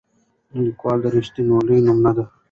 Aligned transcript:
لیکوال 0.63 0.97
د 1.03 1.05
رښتینولۍ 1.15 1.79
نمونه 1.85 2.11
ده. 2.17 2.23